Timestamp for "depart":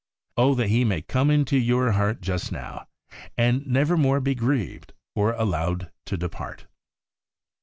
6.17-6.65